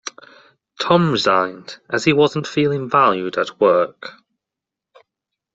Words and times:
Tom 0.79 1.11
resigned, 1.11 1.77
as 1.87 2.05
he 2.05 2.11
wasn't 2.11 2.47
feeling 2.47 2.89
valued 2.89 3.37
at 3.37 3.59
work. 3.61 4.13